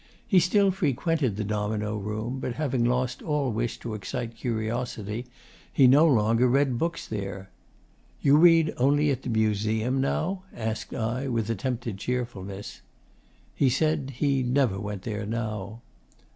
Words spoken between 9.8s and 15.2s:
now?' asked I, with attempted cheerfulness. He said he never went